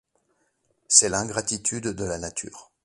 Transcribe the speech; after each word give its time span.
C’est 0.87 1.09
l’ingratitude 1.09 1.83
de 1.89 2.05
la 2.05 2.17
nature. 2.17 2.71